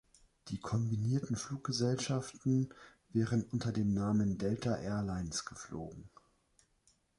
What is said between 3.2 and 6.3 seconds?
unter dem Namen Delta Air Lines geflogen.